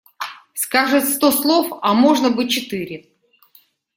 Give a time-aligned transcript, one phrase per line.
[0.55, 3.05] Скажет сто слов, а можно бы четыре.